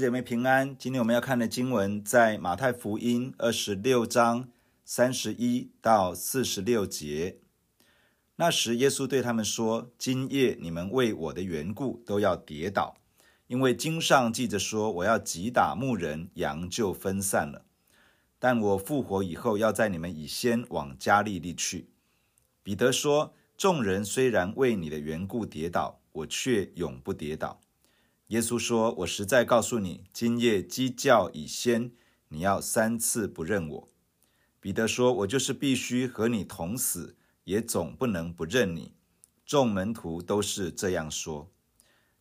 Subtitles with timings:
[0.00, 0.74] 姐妹平安。
[0.78, 4.48] 今天我们要看的经文在马太福音二十六章
[4.82, 7.36] 三十一到四十六节。
[8.36, 12.96] 那时，耶稣对他们说：“今夜你们为我的缘故都要跌倒，
[13.46, 17.66] 因为经上记着说：我要击打牧人，羊就分散了。
[18.38, 21.90] 但我复活以后，要在你们以先往加利利去。”
[22.64, 27.60] 彼得说：“众人虽然为你的缘故跌倒，我却永不跌倒。”
[28.30, 31.90] 耶稣说：“我实在告诉你，今夜鸡叫以先，
[32.28, 33.88] 你要三次不认我。”
[34.60, 38.94] 彼得说：“我就是必须和你同死，也总不能不认你。”
[39.44, 41.50] 众门徒都是这样说。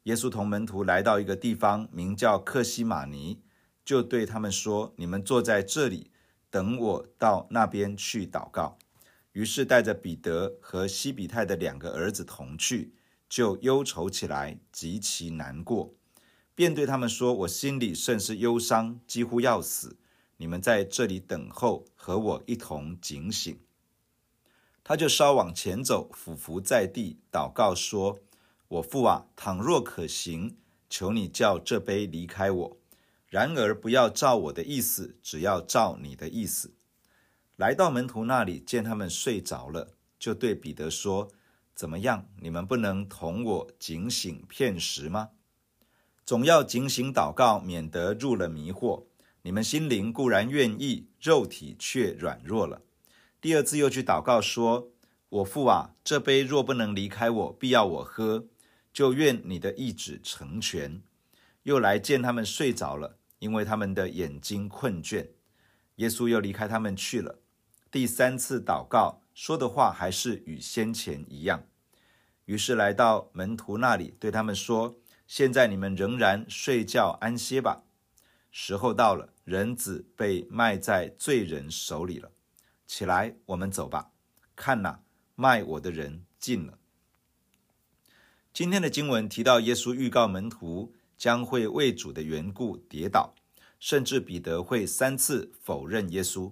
[0.03, 3.39] 耶稣同门徒来到一个地方，名叫克西马尼，
[3.85, 6.09] 就对他们说：“你们坐在这里，
[6.49, 8.79] 等我到那边去祷告。”
[9.33, 12.95] 于是带着彼得和西比泰的两个儿子同去，
[13.29, 15.93] 就忧愁起来，极其难过。
[16.59, 19.95] 便对他们说：“我心里甚是忧伤，几乎要死。
[20.35, 23.57] 你们在这里等候，和我一同警醒。”
[24.83, 28.19] 他就稍往前走，俯伏在地，祷告说
[28.67, 30.57] ：“我父啊，倘若可行，
[30.89, 32.77] 求你叫这杯离开我；
[33.29, 36.73] 然而不要照我的意思，只要照你的意思。”
[37.55, 41.29] 来到门徒那里，见他们睡着了，就对彼得说
[41.73, 42.27] ：“怎么样？
[42.41, 45.29] 你们不能同我警醒片时吗？”
[46.29, 49.05] 总要警醒祷告，免得入了迷惑。
[49.41, 52.83] 你们心灵固然愿意，肉体却软弱了。
[53.41, 54.91] 第二次又去祷告说
[55.29, 58.45] ：“我父啊，这杯若不能离开我，必要我喝，
[58.93, 61.01] 就愿你的意旨成全。”
[61.65, 65.29] 又来见他们睡着了，因为他们的眼睛困倦。
[65.95, 67.39] 耶稣又离开他们去了。
[67.89, 71.63] 第三次祷告说的话还是与先前一样。
[72.45, 74.95] 于是来到门徒那里，对他们说。
[75.29, 77.83] 现在你们仍然睡觉安歇吧，
[78.49, 82.31] 时候到了，人子被卖在罪人手里了。
[82.87, 84.09] 起来，我们走吧。
[84.55, 85.03] 看哪，
[85.35, 86.79] 卖我的人近了。
[88.51, 93.35] 今天的经文提到，耶稣预告门徒将会为主的缘故跌倒，
[93.79, 96.51] 甚至彼得会三次否认耶稣。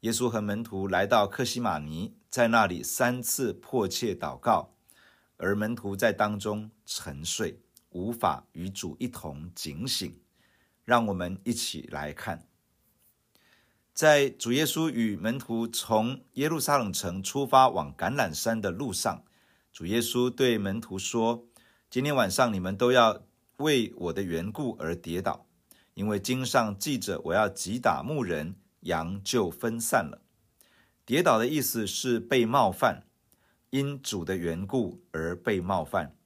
[0.00, 4.74] 耶稣和门徒来到克西马尼，在那里三次迫切祷告，
[5.36, 7.60] 而门徒在当中沉睡。
[7.94, 10.20] 无法与主一同警醒，
[10.84, 12.48] 让我们一起来看，
[13.92, 19.22] 在主耶稣与门徒从耶路撒冷城出发往橄榄山的路上，
[19.72, 21.46] 主耶稣对门徒说
[21.88, 23.22] ：“今天晚上你们都要
[23.58, 25.46] 为我的缘故而跌倒，
[25.94, 30.20] 因为经上记着，我要击打牧人，羊就分散了。”
[31.06, 33.06] 跌倒的意思是被冒犯，
[33.70, 36.16] 因主的缘故而被冒犯。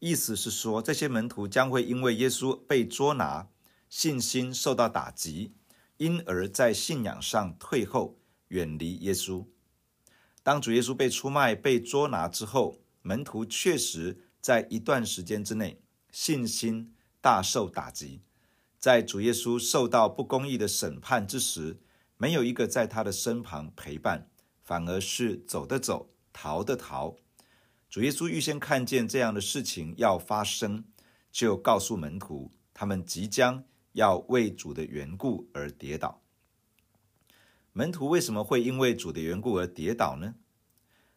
[0.00, 3.48] 意思是说，这些门徒将会因为耶稣被捉拿，
[3.88, 5.52] 信心受到打击，
[5.96, 9.44] 因而在信仰上退后，远离耶稣。
[10.44, 15.80] 当主耶稣被出卖、被捉拿之后，门徒确实在一段时间之内
[16.12, 18.22] 信心大受打击。
[18.78, 21.80] 在主耶稣受到不公义的审判之时，
[22.16, 24.30] 没有一个在他的身旁陪伴，
[24.62, 27.16] 反而是走的走，逃的逃。
[27.88, 30.84] 主耶稣预先看见这样的事情要发生，
[31.32, 36.22] 就告诉门徒，他们即将要为主的缘故而跌倒。
[37.72, 40.34] 门徒为什么会因为主的缘故而跌倒呢？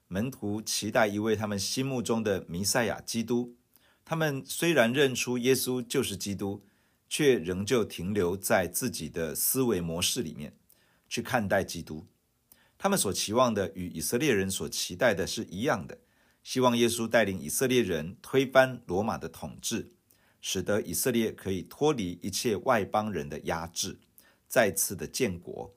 [0.07, 3.55] 门徒期待一位他们心目中的弥赛亚基督，
[4.05, 6.63] 他们虽然认出耶稣就是基督，
[7.09, 10.55] 却仍旧停留在自己的思维模式里面
[11.09, 12.05] 去看待基督。
[12.77, 15.97] 他们所期望的与以色列人所期待的是一样的。
[16.43, 19.91] 希望耶稣带领以色列人推翻罗马的统治，
[20.41, 23.99] 使得以色列可以脱离一切外邦人的压制，
[24.47, 25.75] 再次的建国。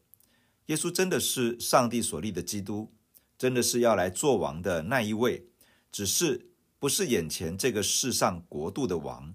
[0.67, 2.91] 耶稣真的是上帝所立的基督，
[3.37, 5.47] 真的是要来做王的那一位，
[5.93, 9.35] 只是不是眼前这个世上国度的王，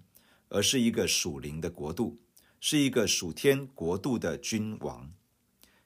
[0.49, 2.19] 而是一个属灵的国度，
[2.59, 5.11] 是一个属天国度的君王。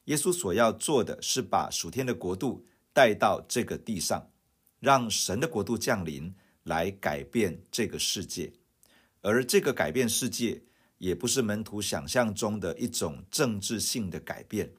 [0.06, 4.30] 耶稣所要做的是把属天的国度带到这个地上。
[4.84, 8.52] 让神的国度降临，来改变这个世界，
[9.22, 10.62] 而这个改变世界，
[10.98, 14.74] 也不是门徒想象中的一种政治性的改变，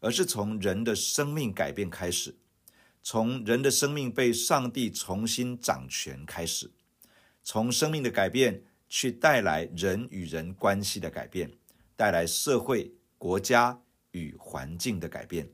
[0.00, 2.36] 而是从人的生命改变开始，
[3.02, 6.70] 从人的生命被上帝重新掌权开始，
[7.42, 11.50] 从生命的改变去带来人与人关系的改变，
[11.96, 13.80] 带来社会、国家
[14.10, 15.48] 与环境的改变。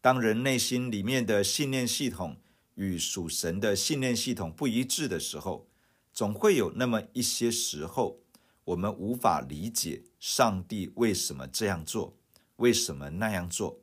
[0.00, 2.36] 当人内心里面的信念系统，
[2.78, 5.68] 与属神的信念系统不一致的时候，
[6.12, 8.20] 总会有那么一些时候，
[8.66, 12.16] 我们无法理解上帝为什么这样做，
[12.56, 13.80] 为什么那样做。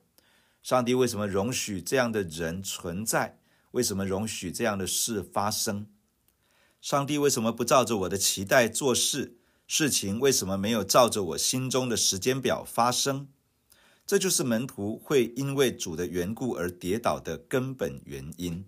[0.64, 3.38] 上帝为什么容许这样的人存在？
[3.72, 5.88] 为什么容许这样的事发生？
[6.80, 9.38] 上帝为什么不照着我的期待做事？
[9.68, 13.28] 事情为什么没有照着我心中的时间表发生？
[14.06, 18.64] 这就是门徒会因为主的缘故而跌倒的根本原因。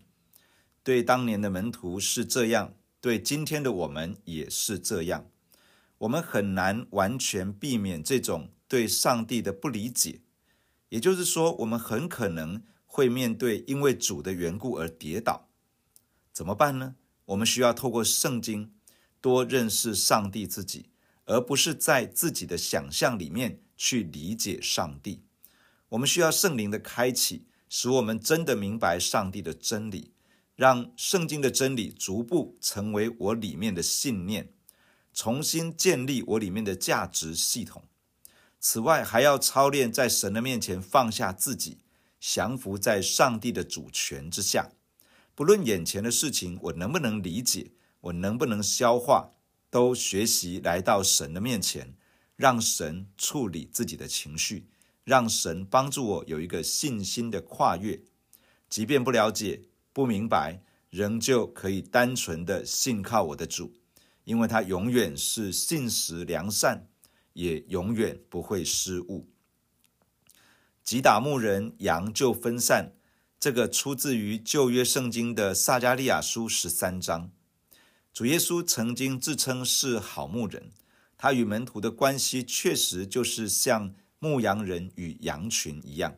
[0.88, 5.30] 对当年的门徒是这样，对今天的我们也是这样。
[5.98, 10.22] 我们很难完全避免这种对上帝的不理解，
[10.88, 15.50] 也就是说，我们很可能会面对因为主的缘故而跌倒。
[16.32, 16.96] 怎么办呢？
[17.26, 18.72] 我们需要透过圣经
[19.20, 20.92] 多认识上帝自己，
[21.26, 25.26] 而不是在自己的想象里面去理解上帝。
[25.90, 30.14] 我们需要圣灵的开启，使我们真的明白上帝的真理，
[30.58, 34.52] 让圣经的真理逐步成为我里面的信念，
[35.14, 37.84] 重新建立我里面的价值系统。
[38.60, 41.78] 此外，还要操练在神的面前放下自己，
[42.20, 44.72] 降服在上帝的主权之下。
[45.36, 47.72] 不论眼前的事情我能不能理解，
[48.02, 49.34] 我能不能消化，
[49.70, 51.96] 都学习来到神的面前，
[52.36, 54.68] 让神处理自己的情绪。
[55.04, 58.02] 让神帮助我有一个信心的跨越，
[58.68, 59.62] 即便不了解、
[59.98, 60.62] 不明白，
[60.92, 63.74] 仍旧可以单纯的信靠我的主，
[64.26, 66.88] 因为他永远是信实良善，
[67.34, 69.28] 也永远不会失误。
[70.84, 72.94] 击打牧人，羊就分散。
[73.40, 77.32] 这个出自于旧约圣经的撒迦利亚书十三章。
[78.14, 80.70] 主耶稣曾经自称是好牧人，
[81.18, 83.96] 他与门徒的关系确实就是像。
[84.20, 86.18] 牧羊人与羊群一样，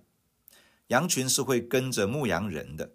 [0.87, 2.91] 羊群是会跟着牧羊人的。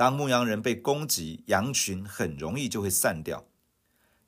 [0.00, 3.44] 当牧羊人被攻击，羊群很容易就会散掉。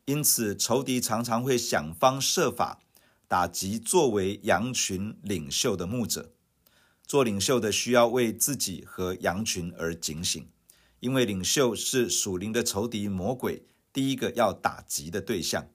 [0.05, 2.83] 因此，仇敌常常会想方设法
[3.27, 6.35] 打击作为羊群领袖的牧者。
[7.07, 10.47] 做领袖的需要为自己和羊群而警醒，
[11.01, 13.65] 因为领袖是属灵的仇敌魔鬼
[13.95, 15.71] 第一个要打击的对象。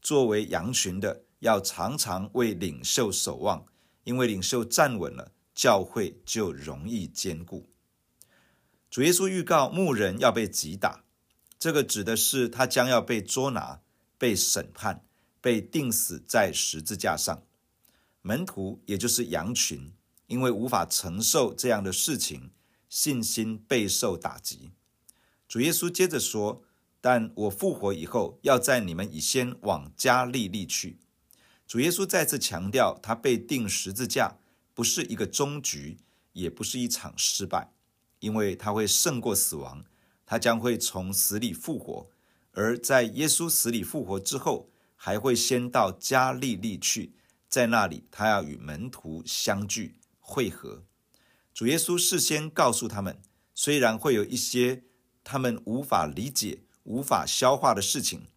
[0.00, 3.66] 作为羊群的，要常常为领袖守望。
[4.04, 7.71] 因为领袖站稳了，教会就容易坚固。
[8.92, 11.02] 主耶稣预告牧人要被击打，
[11.58, 13.80] 这个指的是他将要被捉拿、
[14.18, 15.02] 被审判、
[15.40, 17.42] 被钉死在十字架上。
[18.20, 19.94] 门徒也就是羊群，
[20.26, 22.50] 因为无法承受这样的事情，
[22.90, 24.72] 信心备受打击。
[25.48, 26.62] 主耶稣接着说
[27.00, 30.98] ：“但我复活以后，要在你们以先往加利利去。”
[31.66, 34.36] 主耶稣再次强调，他被钉十字架
[34.74, 35.96] 不是一个终局，
[36.34, 37.72] 也不是一场失败，
[38.22, 39.84] 因为他会胜过死亡，
[40.24, 42.08] 他将会从死里复活。
[42.52, 47.12] 而在耶稣死里复活之后，还会先到加利利去，
[47.48, 50.84] 在那里他要与门徒相聚会合。
[51.52, 53.20] 主耶稣事先告诉他们，
[53.54, 54.84] 虽然会有一些
[55.24, 58.28] 他们无法理解、无法消化的事情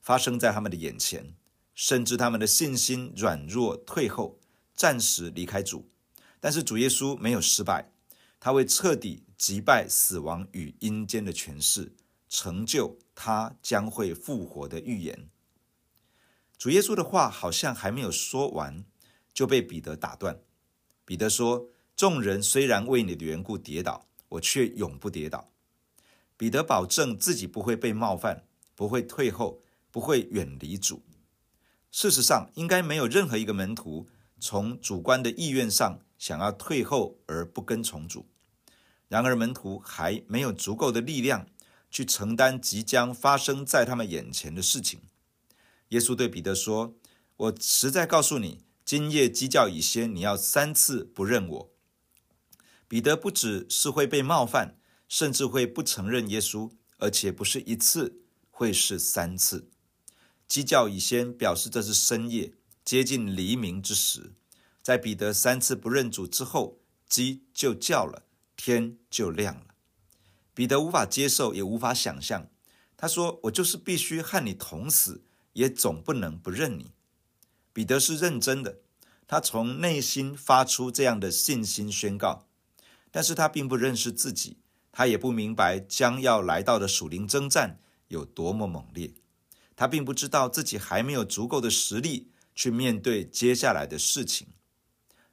[0.00, 1.34] 发生在他们的眼前。
[1.78, 4.38] 甚至他们的信心软弱退后，
[4.74, 5.90] 暂时离开主，
[6.40, 7.92] 但是主耶稣没有失败，
[8.46, 11.96] 他会彻底击败死亡与阴间的权势，
[12.28, 15.28] 成就他将会复活的预言。
[16.56, 18.84] 主耶稣的话好像还没有说完，
[19.34, 20.38] 就被彼得打断。
[21.04, 25.50] 彼得说：“众人虽然为你的缘故跌倒，我却永不跌倒。”
[26.38, 29.60] 彼得保证自己不会被冒犯，不会退后，
[29.90, 31.02] 不会远离主。
[31.90, 34.06] 事实上，应该没有任何一个门徒
[34.38, 38.24] 从主观的意愿上想要退后而不跟从主。
[39.08, 41.46] 然而，门徒还没有足够的力量
[41.90, 45.02] 去承担即将发生在他们眼前的事情。
[45.90, 46.96] 耶稣对彼得说
[47.36, 51.70] ：“我实在告诉你，今夜鸡叫以先，你要三次不认我。”
[52.88, 59.70] 彼得不只是会被冒犯，甚至会不承认耶稣，而且不是一次，会是三次。
[60.48, 62.52] 鸡叫以先，表示这是深夜，
[62.84, 64.32] 接近黎明之时。
[64.82, 68.25] 在彼得三次不认主之后，鸡就叫了，
[68.56, 69.74] 天就亮了。
[70.54, 72.48] 彼得无法接受，也无法想象。
[72.96, 75.22] 他说：“我就是必须和你同死，
[75.52, 76.92] 也总不能不认你。”
[77.74, 78.80] 彼得是认真的，
[79.26, 82.46] 他从内心发出这样的信心宣告。
[83.10, 84.56] 但是他并不认识自己，
[84.90, 89.12] 他也不明白将要来到的属灵征战有多么猛烈。
[89.74, 94.48] 他并不知道自己还没有足够的实力去面对接下来的事情。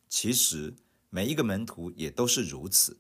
[0.09, 0.75] 其实
[1.09, 2.99] 每一个门徒也都是如此，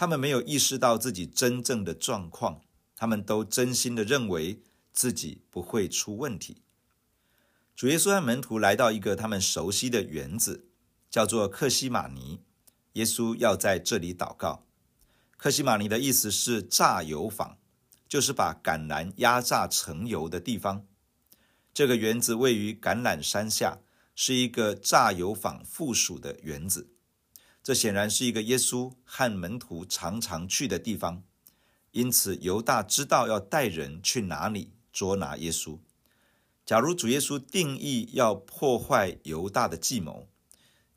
[0.00, 2.62] 他们没有意识到自己真正的状况，
[2.96, 4.62] 他们都真心的认为
[4.94, 6.62] 自己不会出问题。
[7.76, 10.64] 主耶稣和门徒来到一个他们熟悉的园子，
[11.10, 12.40] 叫做克西马尼。
[12.94, 14.64] 耶稣要在这里祷告。
[15.36, 17.58] 克西马尼的意思是榨油坊，
[18.08, 20.86] 就是把橄榄压榨成油的地方。
[21.74, 23.80] 这个园子位于橄榄山下，
[24.14, 26.88] 是一个榨油坊附属的园子。
[27.62, 31.22] 这显然是一个耶稣和门徒常常去的地方，
[31.92, 35.78] 因此犹大知道要带人去哪里捉拿耶稣。
[36.64, 40.28] 假如主耶稣定义要破坏犹大的计谋，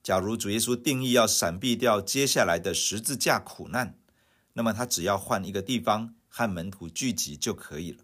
[0.02, 3.98] 假如主耶稣定义要闪避掉接下来的十字架苦难，
[4.54, 8.04] 那么他只要换一个地方和门徒聚集就可以了。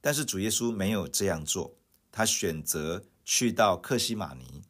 [0.00, 1.76] 但是主耶稣没有这样做，
[2.10, 4.62] 他选择去到克西马尼，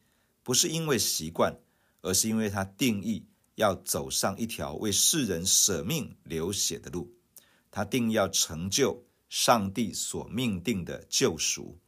[0.43, 1.57] 不是因为习惯，
[2.01, 7.13] 而是因为他定义要走上一条为世人舍命流血的路，
[7.69, 11.79] 他定意要成就上帝所命定的救赎。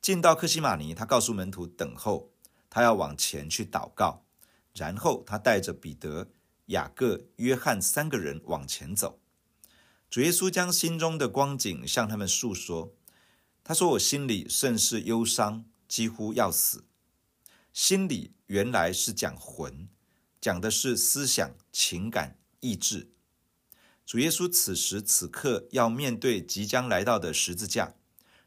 [0.00, 2.30] 进到克西马尼，他告诉门徒等候。
[2.70, 4.24] 他要往前去祷告，
[4.74, 6.32] 然后他带着彼得、
[6.66, 9.20] 雅各、约翰三个人往前走。
[10.10, 12.92] 主耶稣将心中的光景向他们述说。
[13.62, 16.84] 他说：“我心里甚是忧伤，几乎要死。”
[17.74, 19.88] 心理原来是讲魂，
[20.40, 23.10] 讲的是思想、情感、意志。
[24.06, 27.96] 主耶稣此时此刻要面对即将来到的十字架，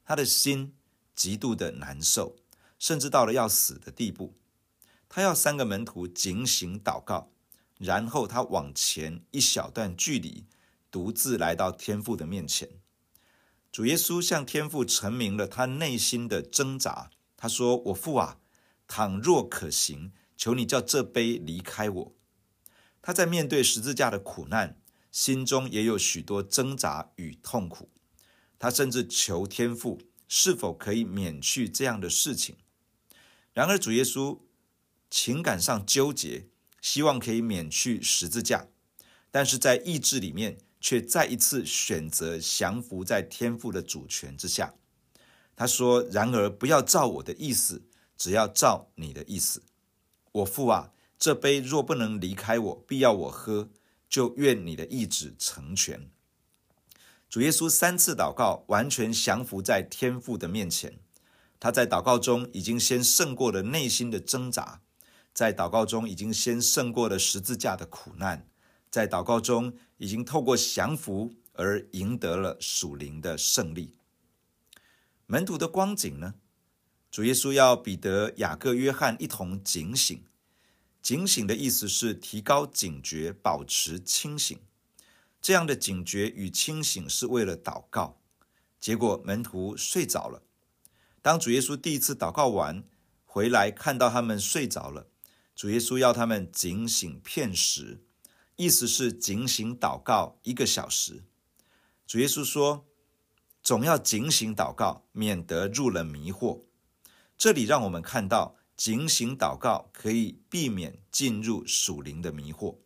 [0.06, 0.74] 他的心
[1.14, 2.38] 极度的难受。
[2.80, 4.38] 甚至到了要死的地步，
[5.10, 7.34] 他要三个门徒警醒祷告，
[7.80, 10.46] 然后他往前一小段距离，
[10.90, 12.70] 独自来到天父的面前。
[13.74, 17.10] 主耶稣向天父陈明了他内心的挣扎。
[17.36, 18.40] 他说：“我父啊，
[18.88, 22.16] 倘若可行，求你叫这杯离开我。”
[23.02, 24.80] 他在面对十字架的苦难，
[25.12, 27.90] 心中也有许多挣扎与痛苦。
[28.60, 32.58] 他甚至求天父是否可以免去这样的事情。
[33.54, 34.40] 然而，主耶稣
[35.10, 36.48] 情感上纠结，
[36.82, 38.68] 希望可以免去十字架，
[39.32, 44.74] 但是在意志里面却再一次选择降服在天父的主权之下。
[45.56, 47.84] 他说：“然而，不要照我的意思，
[48.18, 49.64] 只要照你的意思。
[50.32, 53.70] 我父啊，这杯若不能离开我，必要我喝，
[54.10, 56.10] 就愿你的意志成全。”
[57.30, 61.00] 主耶稣三次祷告，完全降服在天父的面前。
[61.60, 64.82] 他在祷告中已经先胜过了内心的挣扎，
[65.34, 68.48] 在祷告中已经先胜过了十字架的苦难，
[68.90, 73.96] 在祷告中已经透过降服而赢得了属灵的胜利。
[75.26, 76.36] 门徒的光景呢？
[77.10, 80.24] 主耶稣要彼得、雅各、约翰一同警醒。
[81.02, 84.60] 警醒的意思是提高警觉，保持清醒。
[85.42, 88.20] 这样的警觉与清醒是为了祷告，
[88.80, 90.44] 结果门徒睡着了。
[91.22, 92.84] 当主耶稣第一次祷告完
[93.24, 95.08] 回来，看到他们睡着了，
[95.56, 98.04] 主耶稣要他们警醒片时，
[98.58, 101.24] 意思是警醒祷告一个小时。
[102.06, 102.86] 主耶稣说
[103.64, 106.64] ：“总要警醒祷告，免得入了迷惑。”
[107.38, 112.78] 这里让我们看到，警醒祷告可以避免进入属灵的迷惑。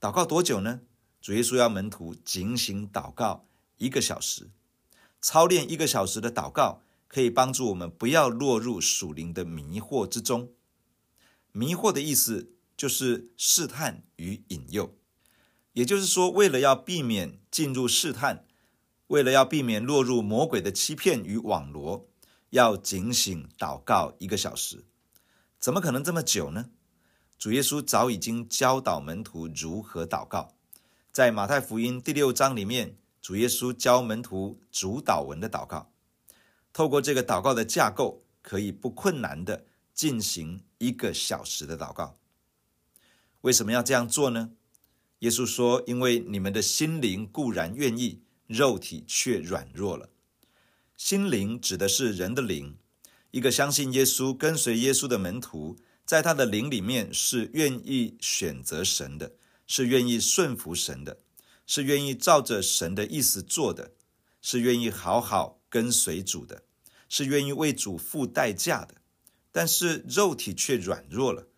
[0.00, 0.80] 祷告多久呢？
[1.20, 3.46] 主耶稣要门徒警醒祷告
[3.78, 4.50] 一个小时，
[5.20, 6.82] 操练一个小时的祷告。
[7.12, 10.52] 可以帮助我们不要落入属灵的迷惑之中。
[11.50, 14.96] 迷惑的意思就是试探与引诱，
[15.72, 18.46] 也就是说，为了要避免进入试探，
[19.08, 22.08] 为了要避免落入魔鬼的欺骗与网罗，
[22.50, 24.84] 要警醒祷告一个小时。
[25.58, 26.70] 怎么可能这么久呢？
[27.38, 30.54] 主耶稣早已经教导门徒如何祷告，
[31.10, 35.90] 在马太福音第六章里面，主耶稣教门徒主祷文的祷告。
[36.72, 39.64] 透过这个祷告的架构，可以不困难的
[39.94, 42.16] 进行一个小时的祷告。
[43.40, 44.50] 为什么要这样做呢？
[45.20, 50.10] 耶稣说：“因为你们的心灵固然愿意，肉体却软弱了。”
[51.02, 52.76] 心灵指的是人的灵。
[53.30, 59.32] 一个相信耶稣、跟随耶稣的门徒，在他的灵里面是愿意选择神的，
[59.66, 61.20] 是愿意顺服神的，
[61.66, 63.92] 是愿意照着神的意思做的，
[64.42, 65.62] 是愿意好好。
[65.70, 66.64] 跟随主的，
[67.08, 68.96] 是愿意为主付代价的，
[69.50, 71.48] 但是肉体却软弱了。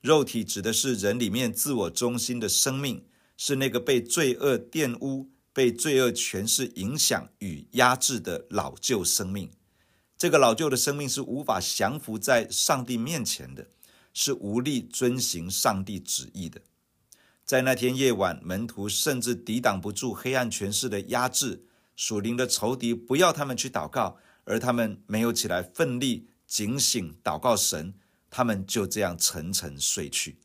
[0.00, 3.04] 肉体指的是人里面自我中心的生命，
[3.36, 9.50] 是那个被罪恶玷污、被罪恶权势影响与压制的老旧生命。
[10.16, 13.68] 这个老旧的生命是无法降服在上帝面前的，
[14.14, 16.62] 是无力遵行上帝旨意的。
[17.44, 21.66] 在那天夜晚，门徒甚至抵挡不住黑暗权势的压制。
[21.94, 27.94] 属灵的仇敌不要他们去祷告，而他们没有起来奋力警醒祷告神，
[28.30, 30.38] 他们就这样沉沉睡去。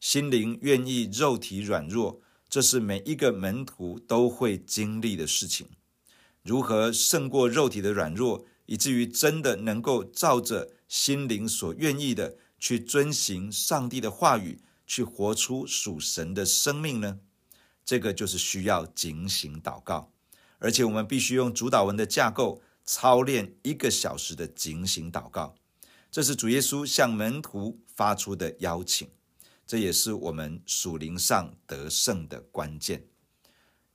[0.00, 5.68] 心灵愿意，肉体软弱，这是每一个门徒都会经历的事情。
[6.42, 17.18] 如何胜过肉体的软弱，以至于真的能够照着心灵所愿意的去遵行上帝的话语，去活出属神的生命呢？
[17.84, 20.12] 这个就是需要警醒祷告，
[20.58, 25.56] 而且我们必须用主祷文的架构操练一个小时的警醒祷告。
[26.10, 29.08] 这是主耶稣向门徒发出的邀请。
[29.66, 33.08] 这也是我们属灵上得胜的关键，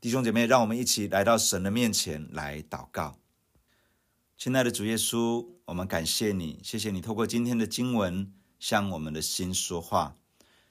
[0.01, 3.17] 弟兄姐妹，让我们一起来到神的面前来祷告。
[4.37, 10.17] 亲爱的主耶稣，我们感谢你，谢谢你透过今天的经文向我们的心说话。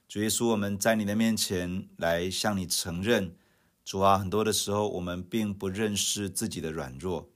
[0.06, 3.34] 主耶稣，我们在你的面前来向你承认，
[3.82, 7.30] 主啊，很多的时候我们并不认识自己的软弱，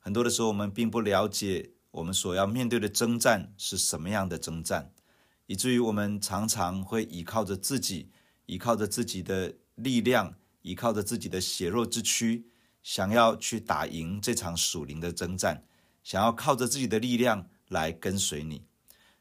[0.00, 4.93] 很多的时候我们并不了解我们所要面对的征战是什么样的征战。
[5.46, 8.10] 以至于我们常常会依靠着自己，
[8.46, 12.46] 依靠着自己的力量，依靠着自己的血肉之躯，
[12.82, 15.64] 想要去打赢这场属灵的征战，
[16.02, 18.64] 想要靠着自己的力量来跟随你。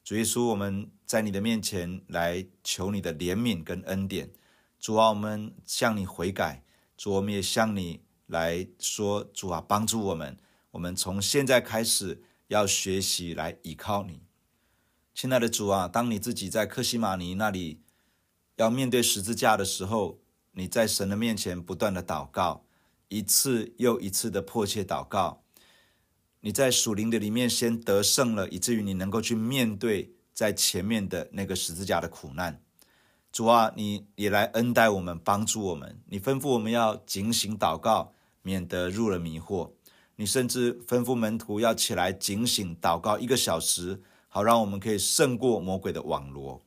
[0.03, 4.31] 主耶稣，我们在你的面前来求你的怜悯跟恩典。
[4.79, 6.63] 主啊，我们向你悔改。
[6.97, 10.37] 主，我们也向你来说，主啊，帮助我们。
[10.71, 14.21] 我们从现在开始要学习来依靠你。
[15.15, 17.79] 亲爱的主啊，当你自己在克西马尼那里
[18.55, 20.19] 要面对十字架的时候，
[20.53, 22.65] 你在神的面前不断的祷告，
[23.09, 25.43] 一次又一次的迫切祷告。
[26.41, 32.59] 你在属灵的里面先得胜了，以至于你能够去面对在前面的那个十字架的苦难。
[33.31, 36.01] 主啊，你也来恩待我们，帮助我们。
[36.07, 39.71] 你吩咐我们要警醒祷告，免得入了迷惑。
[40.15, 44.01] 你甚至吩咐门徒要起来警醒祷告一个小时。
[44.35, 46.59] 好，让我们可以胜过魔鬼的网罗。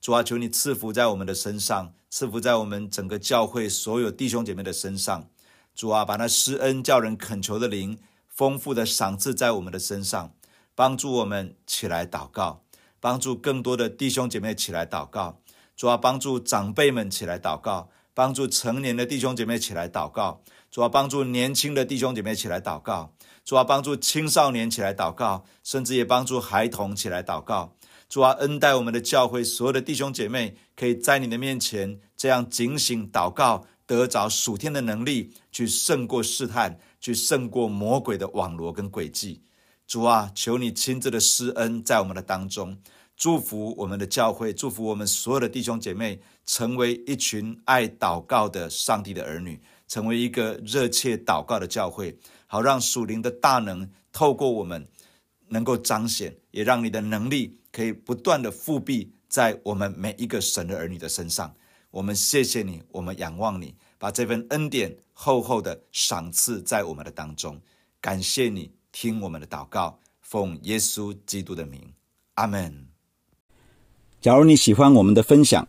[0.00, 5.30] 主啊，求你赐福在我们的身上，赐福在我们整个教会所有弟兄姐妹的身上。
[5.76, 10.34] 主啊，把那施恩叫人恳求的灵，丰富的赏赐在我们的身上，
[10.74, 12.64] 帮助我们起来祷告，
[12.98, 15.38] 帮助更多的弟兄姐妹起来祷告。
[15.76, 20.40] 主啊，帮助长辈们起来祷告，帮助成年的弟兄姐妹起来祷告。
[20.70, 23.12] 主啊，帮助年轻的弟兄姐妹起来祷告。
[23.44, 27.76] 主啊，帮助青少年起来祷告，甚至也帮助孩童起来祷告。
[28.08, 39.42] 主啊，恩待我们的教会所有的弟兄姐妹，可以在你的面前这样警醒祷告，得着属天的能力，去胜过试探，去胜过魔鬼的网罗跟诡计。
[39.86, 42.78] 主啊，求你亲自的施恩在我们的当中，
[43.16, 52.18] 祝福我们的教会，祝福我们所有的弟兄姐妹，成为一群爱祷告的上帝的儿女，成为一个热切祷告的教会。
[52.46, 54.86] 好，让属灵的大能透过我们
[55.48, 61.54] 能够彰显，也让你的能力可以不断的覆庇在我们每一个神的儿女的身上。
[61.90, 67.60] 我们谢谢你，我们仰望你，把这份恩典厚厚的赏赐在我们的当中。
[68.00, 71.92] 感谢你听我们的祷告，奉耶稣基督的名，
[72.34, 72.88] 阿门。
[74.20, 75.68] 假如你喜欢我们的分享，